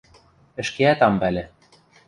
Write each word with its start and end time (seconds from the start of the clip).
—Ӹшкеӓт 0.61 0.99
ам 1.07 1.15
пӓлӹ... 1.21 1.43